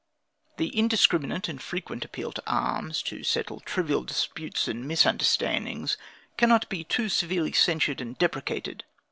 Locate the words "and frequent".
1.47-2.03